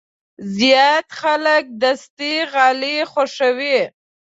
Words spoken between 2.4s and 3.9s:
غالۍ خوښوي.